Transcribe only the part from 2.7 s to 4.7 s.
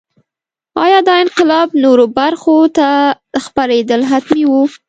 ته خپرېدل حتمي وو.